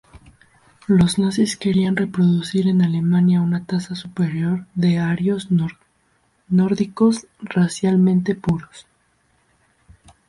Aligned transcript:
Los 0.87 1.19
nazis 1.19 1.55
querían 1.57 1.95
reproducir 1.95 2.67
en 2.67 2.81
Alemania 2.81 3.39
una 3.39 3.63
raza 3.67 3.93
superior 3.93 4.65
de 4.73 4.97
arios 4.97 5.49
nórdicos 6.49 7.27
racialmente 7.39 8.33
puros. 8.33 8.87